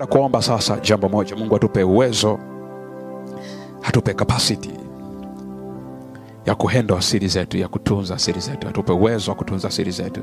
na 0.00 0.06
kuomba 0.06 0.42
sasa 0.42 0.80
jambo 0.80 1.08
moja. 1.08 1.36
Mungu 1.36 1.56
atupe 1.56 1.82
uwezo 1.84 2.38
atupe 3.82 4.14
capacity 4.14 4.70
ya 6.46 6.54
kuhendo 6.54 7.00
siri 7.00 7.28
zetu 7.28 7.56
ya 7.58 7.68
kutunza 7.68 8.18
siri 8.18 8.40
zetu. 8.40 8.68
Atupe 8.68 8.92
uwezo 8.92 9.30
wa 9.30 9.36
kutunza 9.36 9.70
siri 9.70 9.90
zetu. 9.90 10.20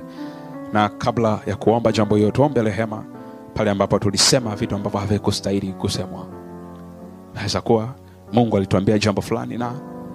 Na 0.74 0.90
kabla 0.90 1.40
ya 1.46 1.56
kuomba 1.56 1.92
jambo 1.92 2.16
hiyo 2.16 2.32
tuombe 2.32 2.62
rehema 2.62 3.04
pale 3.54 3.70
ambapo 3.72 4.00
tulisema 4.00 4.56
vitu 4.56 4.76
ambavyo 4.76 5.00
havikustahili 5.00 5.74
kusemwa. 5.74 6.26
Naweza 7.36 7.62
kuwa 7.62 7.90
mungu 8.34 8.58
alituambia 8.58 9.00
jambo 9.00 9.22
fulani 9.22 9.58
na 9.58 9.72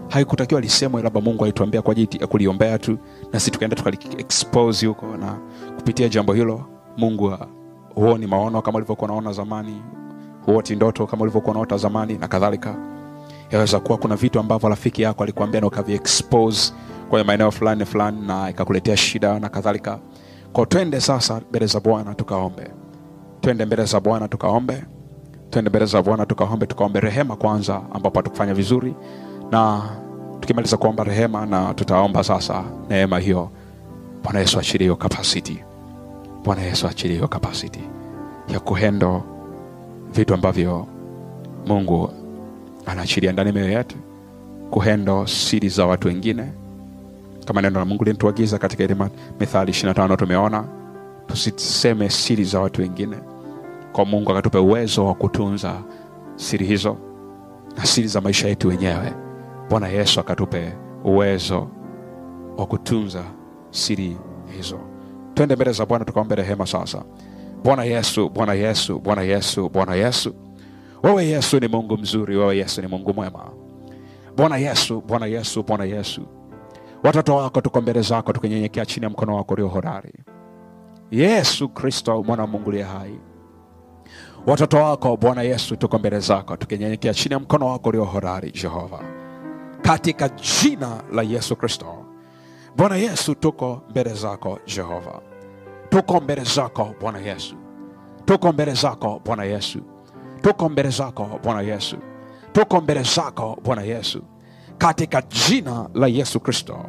haikutakiwa 0.09 0.61
lisemwe 0.61 1.03
labda 1.03 1.21
mungu 1.21 1.45
alituambia 1.45 1.83
kwa 1.83 1.93
ajili 1.93 2.09
ya 2.21 2.27
kuliombea 2.27 2.79
tu 2.79 2.99
na 3.33 3.39
sisi 3.41 3.51
tukaenda 3.51 3.77
tukali 3.77 3.99
expose 4.19 4.87
huko 4.87 5.07
na 5.17 5.39
kupitia 5.77 6.09
jambo 6.09 6.33
hilo 6.33 6.65
mungu 6.97 7.33
ha- 7.95 8.01
huoni 8.01 8.27
maono 8.27 8.63
kama 8.63 8.77
ulivyokuwa 8.77 9.11
unaona 9.11 9.33
zamani 9.33 9.83
huoti 10.47 10.77
ndoto 10.77 11.07
kama 11.07 11.23
ulivyokuwa 11.23 11.51
unaota 11.55 11.77
zamani 11.77 12.19
na 12.19 12.29
kadhalika. 12.29 12.75
Yaweza 13.51 13.81
kuwa 13.81 13.99
kuna 13.99 14.17
vitu 14.17 14.41
ambavyo 14.41 14.69
rafiki 14.69 15.03
yako 15.03 15.23
alikuambia 15.23 15.61
na 15.61 15.67
ukavi 15.67 16.01
kwenye 17.11 17.25
maeneo 17.27 17.51
fulani 17.51 17.85
fulani 17.85 18.27
na 18.27 18.51
ikakuletea 18.51 18.97
shida 18.97 19.39
na 19.39 19.49
kadhalika. 19.49 19.99
Kwao 20.53 20.67
twende 20.67 21.01
sasa 21.01 21.41
mbele 21.51 21.67
za 21.67 21.81
bwana 21.81 22.15
tukaombe. 22.15 22.71
Twende 23.41 23.65
mbele 23.65 23.85
za 23.85 24.01
bwana 24.01 24.29
tukaombe. 24.29 24.85
Twende 25.51 25.71
mbele 25.71 25.87
za 25.87 26.03
bwana 26.03 26.27
tukaombe 26.27 26.67
tukaombe 26.67 27.01
rehema 27.01 27.37
kwanza 27.37 27.81
ambapo 27.93 28.19
hatukufanya 28.19 28.55
vizuri. 28.55 28.95
Na 29.51 29.83
tukimaliza 30.41 30.77
kuomba 30.77 31.05
rehema 31.05 31.47
na 31.47 31.75
tutaomba 31.75 32.25
sasa 32.25 32.65
neema 32.89 33.19
hiyo. 33.19 33.51
Bwana 34.25 34.39
yesu 34.41 34.59
achilie 34.59 34.85
hiyo 34.85 34.97
capacity 34.97 35.65
bwana 36.45 36.63
yesu 36.63 36.87
achilie 36.87 37.17
hiyo 37.17 37.29
kapasiti 37.29 37.81
ya 38.49 38.61
kuhendo 38.61 39.23
vitu 40.15 40.35
ambavyo 40.35 40.87
mungu 41.67 42.11
anaachilia 42.87 43.33
ndani 43.33 43.53
mioyo 43.53 43.71
yetu 43.73 43.97
kuhendo 44.71 45.27
siri 45.27 45.69
za 45.69 45.87
watu 45.87 46.09
wengine. 46.09 46.53
Kama 47.47 47.63
neno 47.63 47.79
la 47.79 47.85
mungu 47.85 48.05
linatuagiza 48.05 48.59
katika 48.59 48.85
ile 48.85 48.97
mithali 49.41 49.73
25 49.73 50.17
tumeona 50.17 50.65
tusiseme 51.27 52.11
siri 52.11 52.45
za 52.45 52.61
watu 52.61 52.81
wengine. 52.81 53.17
Kwa 53.93 54.05
mungu 54.05 54.31
akatupe 54.33 54.59
uwezo 54.59 55.07
wa 55.07 55.15
kutunza 55.15 55.75
siri 56.37 56.67
hizo 56.67 56.97
na 57.77 57.87
siri 57.87 58.09
za 58.09 58.21
maisha 58.21 58.49
yetu 58.49 58.69
wenyewe. 58.69 59.13
Bwana 59.71 59.89
yesu 59.89 60.21
akatupe 60.21 60.73
uwezo 61.05 61.69
wa 62.57 62.67
kutunza 62.67 63.23
siri 63.71 64.17
hizo 64.57 64.79
twende 65.35 65.57
mbele 65.57 65.73
za 65.73 65.87
bwana 65.87 66.05
tukaombe 66.05 66.35
rehema 66.35 66.67
sasa. 66.67 67.05
Bwana 67.65 67.85
yesu 67.85 68.29
bwana 68.29 68.55
yesu 68.55 68.99
bwana 68.99 69.23
yesu 69.23 69.69
bwana 69.69 69.95
yesu. 69.95 70.35
Wewe 71.03 71.27
yesu 71.27 71.61
ni 71.61 71.69
mungu 71.69 71.97
mzuri 71.99 72.37
wewe 72.37 72.57
yesu 72.57 72.83
ni 72.83 72.87
mungu 72.89 73.15
mwema. 73.15 73.51
Bwana 74.37 74.57
yesu 74.57 75.01
bwana 75.01 75.27
yesu 75.27 75.63
bwana 75.63 75.85
yesu. 75.85 76.23
Watoto 77.05 77.37
wako 77.37 77.61
tuko 77.61 77.81
mbele 77.81 78.03
zako 78.03 78.33
tukinyenyekea 78.33 78.87
chini 78.87 79.05
ya 79.05 79.11
mkono 79.11 79.37
wako 79.37 79.55
ulio 79.55 79.69
hodari. 79.69 80.13
Yesu 81.11 81.69
kristo 81.69 82.23
mwana 82.23 82.43
wa 82.43 82.49
mungu 82.49 82.71
liye 82.71 82.83
hai. 82.85 83.19
Watoto 84.47 84.77
wako 84.77 85.17
bwana 85.17 85.43
yesu 85.43 85.77
tuko 85.77 85.99
mbele 85.99 86.19
zako 86.21 86.57
tukinyenyekea 86.57 87.15
chini 87.15 87.33
ya 87.33 87.39
mkono 87.41 87.67
wako 87.67 87.89
ulio 87.89 88.05
hodari 88.05 88.51
jehova. 88.51 89.01
Katika 89.83 90.29
jina 90.29 91.03
la 91.13 91.23
yesu 91.23 91.57
kristo 91.57 92.02
bwana 92.77 92.97
yesu 92.97 93.35
tuko 93.35 93.83
mbele 93.91 94.15
zako 94.15 94.59
jehova. 94.67 95.21
Tuko 95.91 96.21
mbele 96.21 96.45
zako 96.45 96.95
bwana 97.01 97.19
yesu. 97.19 97.55
Tuko 98.25 98.53
mbele 98.53 98.75
zako 98.75 99.21
bwana 99.25 99.45
yesu. 99.45 99.79
Tuko 100.43 100.69
mbele 100.69 100.91
zako 100.91 101.41
bwana 101.43 101.61
yesu. 101.63 101.97
Tuko 102.53 102.81
mbele 102.81 103.03
zako 103.03 103.59
bwana 103.65 103.83
yesu. 103.83 104.23
Katika 104.79 105.23
jina 105.23 105.89
la 105.95 106.07
yesu 106.07 106.41
kristo. 106.41 106.85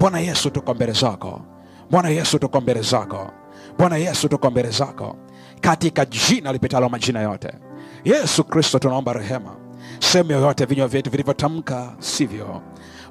Bwana 0.00 0.18
yesu 0.20 0.50
tuko 0.50 0.74
mbele 0.74 0.92
zako. 0.92 1.40
Bwana 1.90 2.08
yesu 2.08 2.38
tuko 2.38 2.60
mbele 2.60 2.82
zako. 2.82 3.30
Bwana 3.78 3.96
yesu 3.96 4.28
tuko 4.28 4.50
mbele 4.50 4.70
zako. 4.70 5.16
Katika 5.60 6.04
jina 6.04 6.52
lipitalo 6.52 6.88
majina 6.88 7.20
yote. 7.20 7.52
Yesu 8.04 8.44
kristo 8.44 8.78
tunaomba 8.78 9.12
rehema. 9.12 9.56
Sehemu 10.00 10.32
yoyote 10.32 10.64
vinywa 10.64 10.88
vyetu 10.88 11.10
vilivyotamka 11.10 11.94
sivyo 11.98 12.62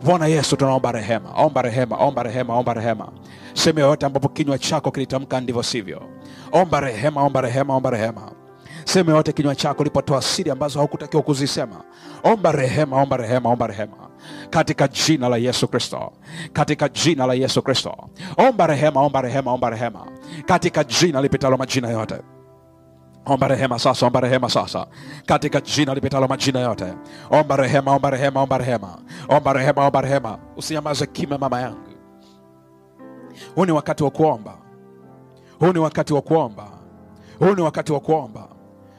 bwana 0.03 0.27
yesu 0.27 0.55
tunaomba 0.57 0.91
rehema. 0.91 1.29
Omba 1.35 1.61
rehema 1.61 1.95
omba 1.97 2.23
rehema 2.23 2.55
omba 2.55 2.73
rehema. 2.73 3.07
Sehemu 3.53 3.79
yoyote 3.79 4.05
ambapo 4.05 4.29
kinywa 4.29 4.57
chako 4.59 4.91
kilitamka 4.91 5.41
ndivyo 5.41 5.63
sivyo. 5.63 6.01
Omba 6.51 6.79
rehema 6.79 7.23
omba 7.23 7.41
rehema 7.41 7.75
omba 7.75 7.89
rehema. 7.89 8.31
Sehemu 8.85 9.09
yoyote 9.09 9.31
kinywa 9.33 9.55
chako 9.55 9.83
lipotoa 9.83 10.21
siri 10.21 10.51
ambazo 10.51 10.79
haukutakiwa 10.79 11.23
kuzisema 11.23 11.75
omba 12.23 12.51
rehema 12.51 13.01
omba 13.01 13.17
rehema 13.17 13.49
omba 13.49 13.67
rehema. 13.67 13.97
Katika 14.49 14.87
jina 14.87 15.29
la 15.29 15.37
yesu 15.37 15.67
kristo. 15.67 16.11
Katika 16.53 16.89
jina 16.89 17.25
la 17.25 17.33
yesu 17.33 17.61
kristo. 17.61 17.95
Omba 18.37 18.67
rehema 18.67 19.01
omba 19.01 19.21
rehema 19.21 19.51
omba 19.53 19.69
rehema. 19.69 20.05
Katika 20.45 20.83
jina 20.83 21.21
lipitalo 21.21 21.57
majina 21.57 21.89
yote 21.89 22.15
omba 23.27 23.47
rehema 23.47 23.79
sasa 23.79 24.05
omba 24.05 24.19
rehema 24.19 24.49
sasa. 24.49 24.87
Katika 25.25 25.61
jina 25.61 25.93
lipitalo 25.93 26.27
majina 26.27 26.59
yote. 26.59 26.93
Omba 27.29 27.55
rehema 27.55 27.91
omba 27.95 28.09
rehema 28.09 28.41
omba 28.41 28.57
rehema. 28.57 28.97
Omba 29.29 29.53
rehema 29.53 29.85
omba 29.87 30.01
rehema. 30.01 30.37
Usinyamaze 30.57 31.05
kimya, 31.05 31.37
mama 31.37 31.61
yangu. 31.61 31.77
Huu 33.55 33.65
ni 33.65 33.71
wakati 33.71 34.03
wa 34.03 34.11
kuomba. 34.11 34.57
Huu 35.59 35.73
ni 35.73 35.79
wakati 35.79 36.13
wa 36.13 36.21
kuomba. 36.21 36.67
Huu 37.39 37.55
ni 37.55 37.61
wakati 37.61 37.91
wa 37.93 37.99
kuomba. 37.99 38.47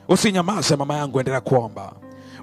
Usinyamaze 0.09 0.77
mama 0.77 0.95
yangu 0.97 1.19
endelea 1.19 1.41
kuomba. 1.41 1.93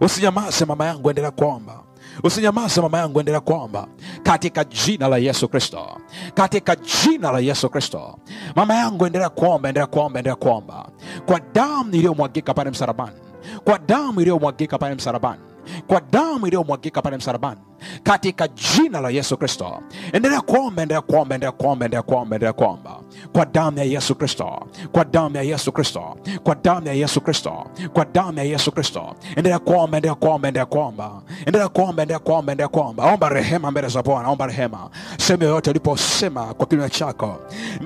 Usinyamaze 0.01 0.65
mama 0.65 0.85
yangu 0.85 1.09
endelea 1.09 1.31
kuomba 1.31 1.84
usinyamaze 2.23 2.81
mama 2.81 2.97
yangu 2.97 3.19
endelea 3.19 3.39
kuomba. 3.41 3.87
Katika 4.23 4.63
jina 4.63 5.07
la 5.07 5.17
yesu 5.17 5.47
kristo. 5.47 5.97
Katika 6.33 6.75
jina 6.75 7.31
la 7.31 7.39
yesu 7.39 7.69
kristo. 7.69 8.19
Mama 8.55 8.75
yangu 8.75 9.05
endelea 9.05 9.29
kuomba 9.29 9.69
endelea 9.69 9.87
kuomba 9.87 10.19
endelea 10.19 10.35
kuomba. 10.35 10.89
Kwa 11.25 11.39
damu 11.53 11.91
iliyomwagika 11.95 12.53
pale 12.53 12.69
msalabani. 12.69 13.15
Kwa 13.63 13.79
damu 13.79 14.21
iliyomwagika 14.21 14.77
pale 14.77 14.95
msalabani. 14.95 15.41
Kwa 15.87 16.01
damu 16.11 16.47
iliyomwagika 16.47 17.01
pale 17.01 17.17
msalabani 17.17 17.61
katika 18.03 18.47
jina 18.47 19.01
la 19.01 19.09
yesu 19.09 19.37
kristo. 19.37 19.79
Endelea 20.13 20.41
kuomba 20.41 20.81
endelea 20.81 21.01
kuomba 21.01 21.35
endelea 21.35 21.51
kuomba 21.51 21.85
endelea 21.85 22.03
kuomba 22.03 22.35
endelea 22.35 22.53
kuomba. 22.53 22.99
Kwa 23.33 23.45
damu 23.45 23.77
ya 23.77 23.83
yesu 23.83 24.15
kristo 24.15 24.67
kwa 24.91 25.05
damu 25.05 25.35
ya 25.35 25.41
yesu 25.43 25.71
kristo 25.71 26.17
kwa 26.43 26.55
damu 26.55 26.87
ya 26.87 26.93
yesu 26.93 27.21
kristo 27.21 27.65
kwa 27.93 28.05
damu 28.05 28.37
ya 28.37 28.43
yesu 28.43 28.71
kristo. 28.71 29.15
Endelea 29.35 29.59
kuomba 29.59 29.97
endelea 29.97 30.15
kuomba 30.15 30.47
endelea 30.47 30.65
kuomba. 30.65 31.11
Endelea 31.45 31.67
kuomba 31.69 32.01
endelea 32.03 32.19
kuomba 32.19 32.51
endelea 32.51 32.67
kuomba. 32.67 33.13
Omba 33.13 33.29
rehema 33.29 33.71
mbele 33.71 33.87
za 33.87 34.03
bwana 34.03 34.29
omba 34.29 34.47
rehema. 34.47 34.89
Sehemu 35.17 35.43
yoyote 35.43 35.69
uliposema 35.69 36.53
kwa 36.53 36.65
kinywa 36.65 36.89
chako. 36.89 37.39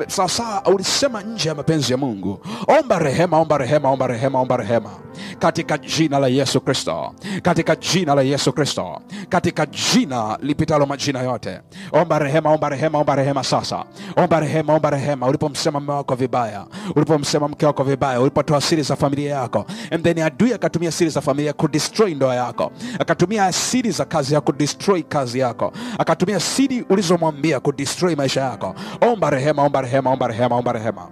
Sasa 0.08 0.62
ulisema 0.66 1.22
nje 1.22 1.50
ya 1.50 1.56
mapenzi 1.56 1.92
ya 1.92 1.98
mungu. 1.98 2.40
Omba 2.80 3.00
rehema 3.00 3.38
omba 3.40 3.58
rehema 3.58 3.90
omba 3.90 4.08
rehema 4.08 4.40
omba 4.40 4.58
rehema. 4.58 4.90
Katika 5.40 5.78
jina 5.78 6.20
la 6.20 6.28
yesu 6.28 6.62
kristo 6.62 7.14
katika 7.42 7.76
jina 7.76 8.16
la 8.16 8.22
yesu 8.22 8.54
kristo 8.54 9.02
katika 9.30 9.66
jina 9.94 10.38
lipitalo 10.42 10.86
majina 10.86 11.22
yote. 11.22 11.60
Omba 11.92 12.20
rehema 12.20 12.50
omba 12.52 12.70
rehema 12.70 12.98
omba 13.00 13.16
rehema 13.16 13.44
sasa. 13.44 13.86
Omba 14.18 14.40
rehema 14.40 14.74
omba 14.74 14.90
rehema. 14.90 15.28
Ulipomsema 15.28 15.80
mume 15.80 15.94
wako 15.94 16.16
vibaya 16.16 16.66
ulipomsema 16.96 17.48
mke 17.48 17.66
wako 17.66 17.84
vibaya 17.84 18.22
ulipotoa 18.22 18.62
siri 18.62 18.82
za 18.84 18.96
familia 18.96 19.36
yako 19.36 19.66
and 19.92 20.04
then 20.04 20.20
adui 20.20 20.54
akatumia 20.54 20.92
siri 20.92 21.10
za 21.10 21.22
familia 21.22 21.54
kudestroy 21.54 22.14
ndoa 22.14 22.36
yako 22.36 22.72
akatumia 23.00 23.52
siri 23.52 23.92
za 23.92 24.06
kazi 24.06 24.34
yako 24.34 24.52
kudestroy 24.52 25.02
kazi 25.02 25.40
yako 25.40 25.74
akatumia 26.00 26.40
siri 26.40 26.86
ulizomwambia 26.90 27.60
kudestroy 27.60 28.16
maisha 28.16 28.42
yako. 28.42 28.76
Omba 29.12 29.30
rehema 29.30 29.64
omba 29.64 29.82
rehema 29.82 30.10
omba 30.12 30.28
rehema 30.28 30.56
omba 30.56 30.74
rehema. 30.74 31.08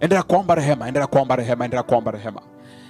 Endelea 0.00 0.22
kuomba 0.22 0.54
rehema 0.54 0.86
endelea 0.88 1.06
kuomba 1.06 1.36
rehema 1.36 1.64
endelea 1.64 1.82
kuomba 1.82 2.10
rehema. 2.10 2.40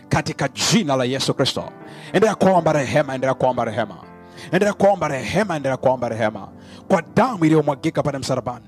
Katika 0.08 0.48
jina 0.48 0.96
la 0.96 1.04
yesu 1.04 1.34
kristo. 1.34 1.64
Endelea 2.12 2.34
kuomba 2.34 2.72
rehema 2.72 3.14
endelea 3.14 3.34
kuomba 3.34 3.64
rehema 3.64 3.96
endelea 4.44 4.72
kuomba 4.72 5.08
rehema 5.08 5.56
endelea 5.56 5.76
kuomba 5.76 6.08
rehema. 6.08 6.48
Kwa 6.88 7.02
damu 7.16 7.44
iliyomwagika 7.44 8.02
pale 8.02 8.18
msalabani. 8.18 8.64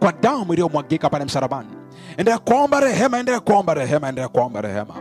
Kwa 0.00 0.12
damu 0.12 0.52
iliyomwagika 0.52 1.10
pale 1.10 1.24
msalabani. 1.24 1.68
Endelea 2.16 2.38
kuomba 2.38 2.80
rehema 2.80 3.18
endelea 3.18 3.40
kuomba 3.40 3.74
rehema 3.74 4.08
endelea 4.08 4.28
kuomba 4.28 4.60
rehema. 4.60 4.94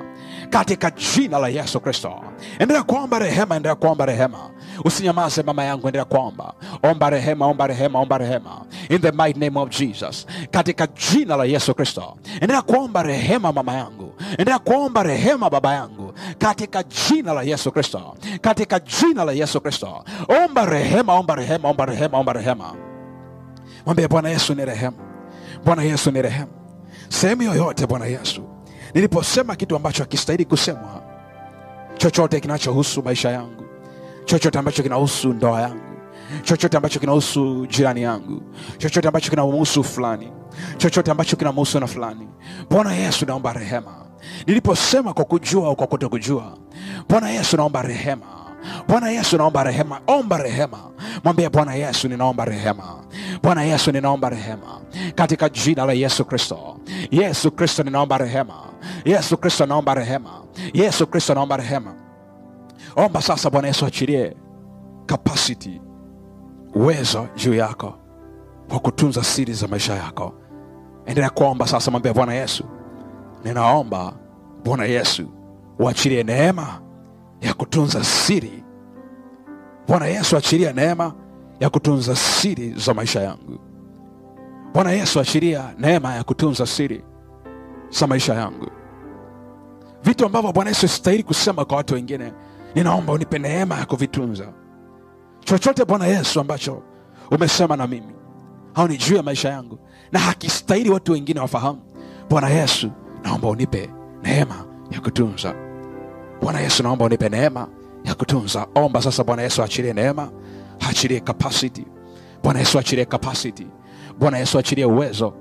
Katika 0.50 0.92
jina 0.92 1.40
la 1.40 1.48
yesu 1.48 1.80
kristo. 1.80 2.14
Endelea 2.60 2.84
kuomba 2.84 3.20
rehema 3.20 3.56
endelea 3.56 3.76
kuomba 3.76 4.06
rehema. 4.06 4.38
Usinyamaze 4.86 5.44
mama 5.44 5.64
yangu 5.64 5.88
endelea 5.88 6.06
kuomba. 6.06 6.54
Omba 6.84 7.10
rehema 7.10 7.46
omba 7.48 7.68
rehema 7.68 8.00
omba 8.00 8.18
rehema. 8.18 8.62
In 8.90 9.00
the 9.02 9.12
mighty 9.12 9.40
name 9.40 9.60
of 9.60 9.70
jesus. 9.70 10.26
Katika 10.52 10.88
jina 10.88 11.36
la 11.36 11.46
yesu 11.46 11.74
kristo. 11.76 12.18
Endelea 12.42 12.62
kuomba 12.62 13.04
rehema 13.04 13.52
mama 13.52 13.74
yangu. 13.74 14.14
Endelea 14.32 14.60
kuomba 14.60 15.04
rehema 15.04 15.50
baba 15.50 15.74
yangu 15.74 16.01
katika 16.38 16.84
jina 16.84 17.34
la 17.34 17.42
yesu 17.44 17.72
kristo 17.72 18.16
katika 18.42 18.80
jina 18.80 19.24
la 19.26 19.32
yesu 19.32 19.62
kristo 19.62 20.04
omba 20.46 20.66
rehema 20.66 21.14
omba 21.14 21.36
rehema 21.36 21.70
omba 21.70 21.86
rehema 21.86 22.18
omba 22.18 22.34
rehema 22.34 22.76
mwambie 23.86 24.08
bwana 24.08 24.30
yesu 24.30 24.54
ni 24.56 24.66
rehema, 24.66 24.98
bwana 25.66 25.84
yesu 25.84 26.12
ni 26.12 26.22
rehema. 26.22 26.48
sehemu 27.10 27.42
yoyote 27.42 27.88
bwana 27.88 28.06
yesu 28.06 28.44
niliposema 28.94 29.56
kitu 29.56 29.76
ambacho 29.76 30.04
hakistahili 30.04 30.46
kusemwa, 30.46 31.02
chochote 31.98 32.40
kinachohusu 32.40 33.04
maisha 33.04 33.30
yangu, 33.32 33.64
chochote 34.26 34.60
ambacho 34.60 34.84
kinahusu 34.84 35.34
ndoa 35.34 35.62
yangu, 35.62 35.82
chochote 36.44 36.78
ambacho 36.78 37.00
kinahusu 37.00 37.66
jirani 37.68 38.02
yangu, 38.02 38.42
chochote 38.78 39.08
ambacho 39.08 39.30
kinamhusu 39.30 39.84
fulani, 39.84 40.32
chochote 40.78 41.12
ambacho 41.12 41.36
kinamhusu 41.36 41.80
na 41.80 41.88
fulani. 41.88 42.28
Bwana 42.70 42.94
Yesu, 42.94 43.26
naomba 43.26 43.54
rehema. 43.54 44.01
Niliposema 44.48 45.14
kwa 45.14 45.26
kujua 45.26 45.68
au 45.68 45.76
kwa 45.76 45.88
kutokujua, 45.88 46.58
Bwana 47.10 47.30
Yesu, 47.30 47.58
naomba 47.58 47.82
rehema. 47.82 48.26
Bwana 48.88 49.10
Yesu, 49.10 49.38
naomba 49.38 49.64
rehema. 49.64 50.00
Omba 50.08 50.38
rehema, 50.38 50.78
mwambie 51.24 51.50
Bwana 51.50 51.74
Yesu, 51.74 52.08
ninaomba 52.08 52.46
rehema. 52.46 52.84
Bwana 53.44 53.64
Yesu, 53.64 53.92
ninaomba 53.92 54.30
rehema 54.30 54.82
katika 55.16 55.50
jina 55.50 55.86
la 55.86 55.94
Yesu 55.94 56.26
Kristo. 56.26 56.78
Yesu 57.12 57.52
Kristo, 57.52 57.84
ninaomba 57.84 58.18
rehema. 58.18 58.54
Yesu 59.06 59.38
Kristo, 59.38 59.66
naomba 59.66 59.94
rehema. 59.94 60.30
Yesu 60.74 61.08
Kristo, 61.08 61.34
naomba 61.34 61.58
rehema. 61.58 61.94
Omba 62.96 63.22
sasa, 63.22 63.50
Bwana 63.50 63.68
Yesu 63.68 63.86
achilie 63.86 64.36
kapasiti, 65.06 65.82
uwezo 66.76 67.28
juu 67.36 67.54
yako 67.54 67.94
wa 68.70 68.80
kutunza 68.80 69.24
siri 69.24 69.54
za 69.54 69.68
maisha 69.68 69.94
yako. 69.96 70.34
Endelea 71.06 71.30
kuomba 71.30 71.68
sasa, 71.68 71.92
mwambie 71.92 72.14
Bwana 72.14 72.34
Yesu, 72.34 72.64
ninaomba 73.44 74.14
Bwana 74.64 74.86
Yesu 74.86 75.28
uachilie 75.80 76.24
neema 76.24 76.82
ya 77.42 77.54
kutunza 77.54 78.04
siri. 78.04 78.64
Bwana 79.88 80.06
Yesu 80.06 80.38
achilia 80.38 80.74
neema 80.74 81.14
ya 81.60 81.70
kutunza 81.70 82.16
siri 82.16 82.74
za 82.74 82.94
maisha 82.94 83.22
yangu. 83.22 83.60
Bwana 84.74 84.92
Yesu 84.92 85.20
achilia 85.20 85.74
neema 85.80 86.16
ya 86.16 86.24
kutunza 86.24 86.66
siri 86.66 87.04
za 87.90 88.08
maisha 88.08 88.34
yangu, 88.34 88.68
vitu 90.04 90.26
ambavyo 90.26 90.52
Bwana 90.52 90.70
Yesu 90.70 90.88
sistahili 90.88 91.24
kusema 91.24 91.66
kwa 91.66 91.78
watu 91.78 91.94
wengine, 91.94 92.34
ninaomba 92.76 93.14
unipe 93.14 93.40
neema 93.40 93.76
ya 93.78 93.86
kuvitunza. 93.86 94.54
Chochote 95.40 95.86
Bwana 95.86 96.06
Yesu 96.08 96.40
ambacho 96.40 96.84
umesema 97.32 97.76
na 97.78 97.88
mimi 97.88 98.14
au 98.76 98.88
ni 98.88 98.98
juu 98.98 99.16
ya 99.16 99.24
maisha 99.24 99.50
yangu 99.50 99.80
na 100.12 100.20
hakistahili 100.20 100.90
watu 100.90 101.12
wengine 101.12 101.40
wafahamu, 101.40 101.82
Bwana 102.30 102.50
Yesu 102.50 102.92
naomba 103.24 103.48
unipe 103.48 103.90
neema 104.24 104.66
ya 104.92 105.00
kutunza. 105.02 105.54
Bwana 106.42 106.60
Yesu 106.60 106.84
naomba 106.84 107.06
unipe 107.06 107.30
neema 107.30 107.68
ya 108.04 108.16
kutunza. 108.16 108.68
Omba 108.76 109.02
sasa, 109.02 109.24
Bwana 109.24 109.42
Yesu 109.42 109.64
achilie 109.64 109.94
neema, 109.94 110.30
achilie 110.90 111.20
capacity. 111.20 111.86
Bwana 112.44 112.60
Yesu 112.60 112.80
achilie 112.80 113.06
capacity. 113.06 113.68
Bwana 114.20 114.38
Yesu 114.38 114.60
achilie 114.60 114.86
uwezo. 114.86 115.34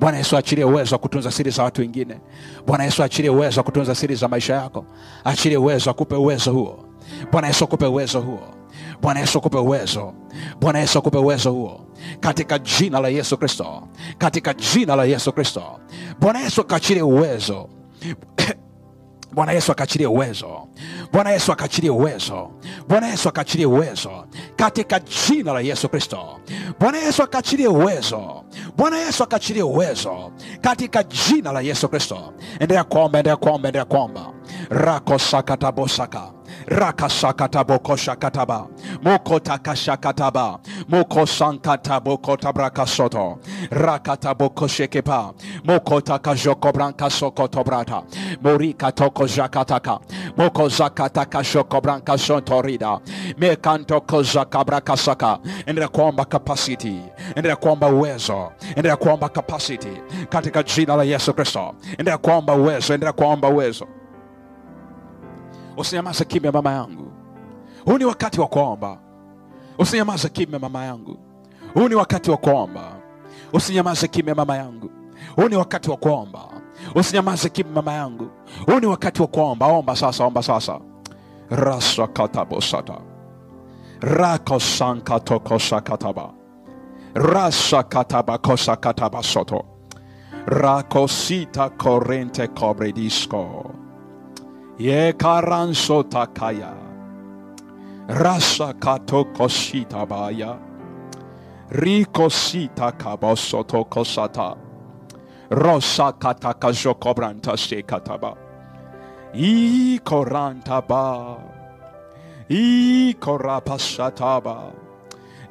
Bwana 0.00 0.18
Yesu 0.18 0.36
achilie 0.36 0.64
uwezo 0.64 0.94
wa 0.94 0.98
kutunza 0.98 1.30
siri 1.30 1.50
za 1.50 1.62
watu 1.62 1.80
wengine. 1.80 2.20
Bwana 2.66 2.84
Yesu 2.84 3.02
achilie 3.02 3.30
uwezo 3.30 3.60
wa 3.60 3.64
kutunza 3.64 3.94
siri 3.94 4.14
za 4.14 4.28
maisha 4.28 4.54
yako. 4.54 4.84
Achilie 5.24 5.58
uwezo, 5.58 5.90
akupe 5.90 6.14
uwezo 6.14 6.52
huo. 6.52 6.84
Bwana 7.32 7.46
Yesu 7.48 7.64
akupe 7.64 7.86
uwezo 7.86 8.20
huo. 8.20 8.40
Bwana 9.02 9.20
Yesu 9.20 9.38
akupe 9.38 9.58
uwezo. 9.58 10.12
Bwana 10.60 10.78
Yesu 10.78 10.98
akupe 10.98 11.18
uwezo 11.18 11.52
huo 11.52 11.80
katika 12.20 12.58
jina 12.58 13.00
la 13.00 13.08
Yesu 13.08 13.36
Kristo, 13.38 13.82
katika 14.18 14.54
jina 14.54 14.96
la 14.96 15.04
Yesu 15.04 15.32
Kristo. 15.32 15.62
Bwana 16.20 16.40
Yesu 16.40 16.60
akaachilie 16.60 17.02
uwezo 17.02 17.68
Bwana 19.32 19.52
Yesu 19.52 19.72
akaachilie 19.72 20.06
uwezo. 20.06 20.68
Bwana 21.12 21.30
Yesu 21.30 21.52
akaachilie 21.52 21.90
uwezo. 21.90 22.50
Bwana 22.88 23.08
Yesu 23.08 23.28
akaachilie 23.28 23.66
uwezo 23.66 24.10
katika 24.56 25.00
jina 25.00 25.52
la 25.52 25.60
Yesu 25.60 25.88
Kristo. 25.88 26.40
Bwana 26.80 26.98
Yesu 26.98 27.22
akaachilie 27.22 27.68
uwezo. 27.68 28.44
Bwana 28.76 28.98
Yesu 28.98 29.22
akaachilie 29.24 29.62
uwezo 29.62 30.32
katika 30.60 31.02
jina 31.02 31.52
la 31.52 31.60
Yesu 31.60 31.88
Kristo. 31.88 32.32
Endelea 32.60 32.84
kuomba, 32.84 33.18
endelea 33.18 33.36
kuomba, 33.36 33.68
endelea 33.68 33.84
kuomba. 33.84 34.32
rako 34.70 35.18
sakatabosaka 35.18 36.32
rakasakatabokosakataba 36.66 38.66
mokotakashakataba. 39.02 40.58
Mokosankatabokotabrakasoto. 40.88 43.38
Rakatabokoshekepa. 43.70 45.34
Mokotakajokobrankasokotobrata 45.64 48.02
morikatokojakataka 48.42 49.98
mokozakatakashokobrankasotorida 50.36 52.98
mekantokozakabrakasaka 53.38 55.38
endelea 55.66 55.88
kuomba 55.88 56.24
capacity. 56.24 56.96
Endelea 57.36 57.56
kuomba 57.56 57.88
uwezo. 57.88 58.52
Endelea 58.68 58.96
kuomba 58.96 59.28
kapasiti 59.28 59.88
katika 60.28 60.62
jina 60.62 60.96
la 60.96 61.04
yesu 61.04 61.34
kristo. 61.34 61.74
Endelea 61.90 62.18
kuomba 62.18 62.54
uwezo. 62.54 62.94
Endelea 62.94 63.12
kuomba 63.12 63.48
uwezo 63.48 63.86
usinyamaze 65.76 66.24
kimya 66.24 66.52
mama 66.52 66.72
yangu. 66.72 67.12
Huu 67.84 67.98
ni 67.98 68.04
wakati 68.04 68.40
wa 68.40 68.46
kuomba. 68.46 68.98
Usinyamaze 69.78 70.28
kimya 70.28 70.58
mama 70.58 70.84
yangu. 70.84 71.16
Huu 71.74 71.88
ni 71.88 71.94
wakati 71.94 72.30
wa 72.30 72.36
kuomba. 72.36 72.92
Usinyamaze 73.52 74.08
kimya 74.08 74.34
mama 74.34 74.56
yangu. 74.56 74.90
Huu 75.36 75.48
ni 75.48 75.56
wakati 75.56 75.90
wa 75.90 75.96
kuomba. 75.96 76.40
Usinyamaze 76.94 77.48
kimya 77.48 77.72
mama 77.72 77.92
yangu. 77.92 78.28
Huu 78.66 78.80
ni 78.80 78.86
wakati 78.86 79.22
wa 79.22 79.28
kuomba. 79.28 79.66
Omba 79.66 79.96
sasa 79.96 80.24
omba 80.24 80.42
sasa. 80.42 80.80
Rasakatabosata 81.50 82.98
rakosankatokosakataba 84.00 86.30
rasakatabakosakatabasoto 87.14 89.64
rakosita 90.46 91.68
korente 91.70 92.46
kobredisco 92.48 93.70
Ye 94.78 95.12
karanso 95.14 96.04
kaya. 96.34 96.74
Rasa 98.08 98.74
kato 98.74 99.24
koshita 99.24 100.06
baya. 100.06 100.58
Rikosita 101.70 102.92
kabosoto 102.92 103.88
kosata. 103.88 104.54
Rosa 105.50 106.12
kataka 106.12 106.72
jokobranta 106.72 107.56
sekataba. 107.56 108.36
I 109.34 109.98
koranta 110.04 110.86
ba. 110.86 111.38
I 112.50 113.14
korapasataba. 113.18 114.74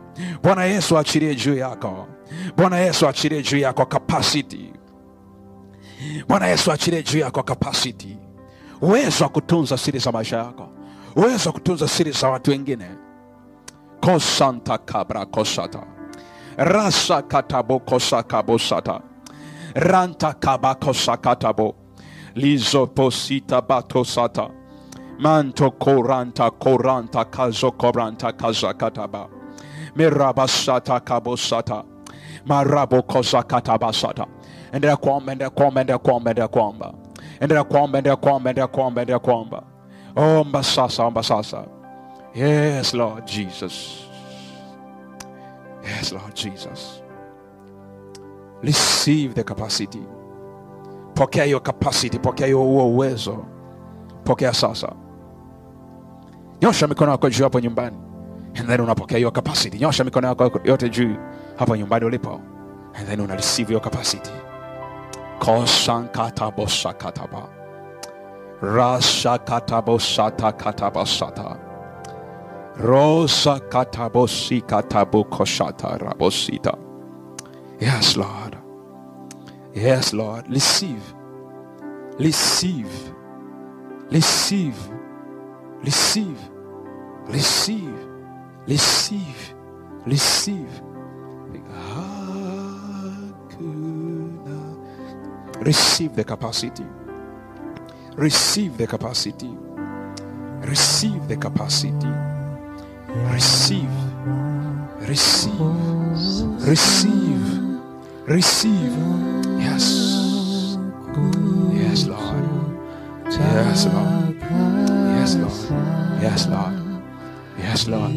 Bwana 0.43 0.63
yesu 0.65 0.97
achilie 0.97 1.35
juu 1.35 1.55
yako. 1.55 2.07
Bwana 2.57 2.77
yesu 2.77 3.07
achilie 3.07 3.41
juu 3.43 3.57
yako 3.57 3.85
capacity. 3.85 4.73
Bwana 6.27 6.47
yesu 6.47 6.71
achilie 6.71 7.03
juu 7.03 7.19
yako 7.19 7.43
capacity. 7.43 8.17
Uwezo 8.81 9.23
wa 9.23 9.29
kutunza 9.29 9.77
siri 9.77 9.99
za 9.99 10.11
maisha 10.11 10.37
yako. 10.37 10.69
Uwezo 11.15 11.49
wa 11.49 11.53
kutunza 11.53 11.87
siri 11.87 12.11
za 12.11 12.29
watu 12.29 12.51
wengine. 12.51 12.87
Kosanta 14.01 14.77
kabra 14.77 15.25
kosata 15.25 15.96
Rasa 16.57 17.21
katabo 17.21 17.79
kosa 17.79 18.23
kabosata. 18.23 19.01
Ranta 19.75 20.33
kabako 20.33 20.93
sakatabo. 20.93 21.75
Lizo 22.35 22.87
posita 22.87 23.61
batosata. 23.61 24.49
Manto 25.19 25.71
koranta 25.71 26.49
koranta 26.51 27.25
kazo 27.25 27.71
koranta 27.71 28.31
kaza 28.37 28.73
kataba, 28.73 29.27
Mirabasata 29.95 30.99
kabosata. 30.99 31.83
Marabo 32.45 33.01
kosa 33.03 33.43
katabasata. 33.43 34.25
Endera 34.73 34.95
kwamba, 34.97 35.31
endera 35.33 35.49
kwamba, 35.49 35.81
endera 35.81 35.97
kwamba, 35.99 36.31
endera 36.31 36.47
kwamba. 36.47 36.93
Endera 37.41 37.63
kwamba, 37.63 37.97
endera 37.97 38.15
kwamba, 38.15 38.49
endera 38.49 38.67
kwamba, 38.67 39.01
endera 39.01 39.19
kwamba. 39.19 39.63
Omba 40.15 40.63
sasa, 40.63 41.03
omba 41.05 41.23
sasa. 41.23 41.65
Yes, 42.35 42.93
Lord 42.93 43.25
Jesus 43.27 44.06
yes 45.87 46.11
lord 46.11 46.33
jesus. 46.33 47.01
Receive 48.63 49.33
the 49.33 49.43
capacity. 49.43 50.01
Pokea 51.13 51.43
hiyo 51.43 51.59
capacity 51.59 52.19
pokea 52.19 52.47
hiyo 52.47 52.63
uwezo 52.63 53.45
pokea 54.23 54.53
sasa. 54.53 54.89
Nyosha 56.61 56.87
mikono 56.87 57.11
yako 57.11 57.29
juu 57.29 57.43
hapo 57.43 57.59
nyumbani. 57.59 57.97
And 58.59 58.67
then 58.67 58.81
unapokea 58.81 59.17
hiyo 59.17 59.31
capacity. 59.31 59.77
Nyosha 59.79 60.03
mikono 60.03 60.27
yako 60.27 60.51
yote 60.63 60.89
juu 60.89 61.15
hapo 61.55 61.75
nyumbani 61.75 62.05
ulipo. 62.05 62.41
And 62.93 63.07
then 63.07 63.19
una 63.21 63.35
receive 63.35 63.67
hiyo 63.67 63.79
capacity. 63.79 64.31
Kosankatabosakataba 65.39 67.49
rasakatabosatakatabasata 68.61 71.57
rosa 72.79 73.59
katabosikatabokoshata 73.59 75.97
rabosita 75.97 76.77
Yes, 77.79 78.17
Lord. 78.17 78.57
Yes, 79.73 80.13
Lord. 80.13 80.47
Receive. 80.49 81.01
Receive. 82.19 82.89
Receive. 84.11 84.75
Receive. 85.83 86.37
Receive. 87.27 87.93
Receive. 88.67 89.53
Receive. 90.07 90.81
Receive 95.61 96.15
the 96.15 96.23
capacity. 96.23 96.85
Receive 98.15 98.77
the 98.77 98.87
capacity. 98.87 99.55
Receive 100.61 101.27
the 101.27 101.37
capacity. 101.37 102.26
Receive. 103.15 103.89
Receive. 105.07 105.51
Receive. 106.67 107.45
Receive. 108.27 108.93
Yes. 109.59 110.77
Yes, 111.73 112.05
Lord. 112.07 112.43
Yes, 113.31 113.85
Lord. 113.85 114.35
Yes, 115.17 115.35
Lord. 115.35 116.21
Yes, 116.21 116.47
Lord. 116.47 116.73
Yes, 117.59 117.87
Lord. 117.87 118.13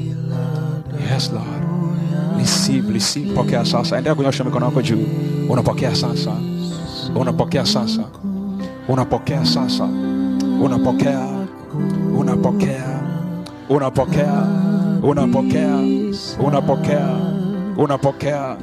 Yes, 0.99 1.31
Lord. 1.33 1.63
Receive, 2.39 2.89
receive. 2.93 3.35
Pokea 3.35 3.65
sasa. 3.65 3.97
Endelea 3.97 4.15
kunyosha 4.15 4.45
mikono 4.45 4.67
yako 4.67 4.83
juu. 4.83 5.07
Unapokea 5.49 5.95
sasa. 5.95 6.33
Unapokea 7.17 7.67
sasa. 7.67 8.05
Unapokea 8.89 9.45
sasa. 9.45 9.85
Unapokea. 10.65 11.27
Unapokea. 12.19 13.01
Unapokea. 13.69 14.47
Unapokea. 15.03 15.77
Unapokea. 16.47 17.09
Unapokea. 17.77 18.57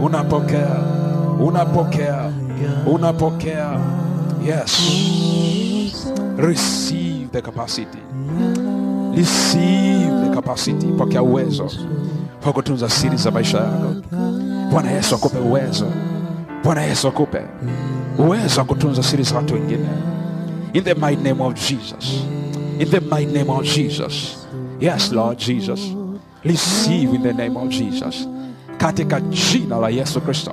Unapokea. 0.00 0.76
Unapokea. 1.40 2.32
Unapokea. 2.86 3.80
Yes. 4.46 4.80
Receive 6.36 7.28
the 7.32 7.42
capacity. 7.42 7.98
Receive 9.16 10.10
the 10.24 10.30
capacity. 10.34 10.86
Pokea 10.86 11.22
uwezo 11.22 11.70
wa 12.46 12.52
kutunza 12.52 12.88
siri 12.90 13.16
za 13.16 13.30
maisha 13.30 13.58
yako. 13.58 13.94
Bwana 14.70 14.90
Yesu 14.90 15.14
akupe 15.14 15.38
uwezo. 15.38 15.86
Bwana 16.64 16.82
Yesu 16.82 17.08
akupe 17.08 17.42
uwezo 18.18 18.60
wa 18.60 18.66
kutunza 18.66 19.02
siri 19.02 19.22
za 19.22 19.36
watu 19.36 19.54
wengine. 19.54 19.86
In 20.72 20.84
the 20.84 20.94
mighty 20.94 21.22
name 21.22 21.42
of 21.44 21.54
Jesus. 21.54 22.22
In 22.78 22.88
the 22.90 23.00
mighty 23.00 23.32
name 23.38 23.50
of 23.52 23.64
Jesus. 23.76 24.39
Yes, 24.80 25.12
Lord 25.12 25.38
Jesus. 25.38 25.92
Receive 26.44 27.14
in 27.14 27.22
the 27.22 27.32
name 27.34 27.56
of 27.56 27.68
Jesus. 27.68 28.26
Katika 28.78 29.20
jina 29.20 29.76
la 29.78 29.88
Yesu 29.88 30.20
Kristo. 30.20 30.52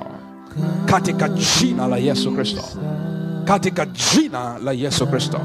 Katika 0.86 1.28
jina 1.28 1.86
la 1.88 1.96
Yesu 1.96 2.32
Kristo. 2.32 2.62
Katika 3.44 3.86
jina 3.86 4.58
la 4.58 4.72
Yesu 4.72 5.06
Kristo. 5.06 5.40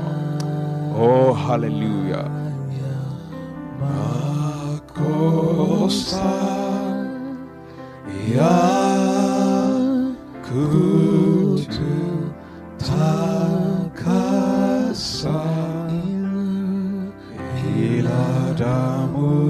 Oh, 1.00 1.34
hallelujah. 1.34 2.26
Makosa 5.00 6.24
yakututakasa 14.14 15.53
Adamu 18.54 19.43